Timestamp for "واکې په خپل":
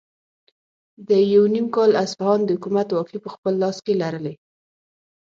2.91-3.53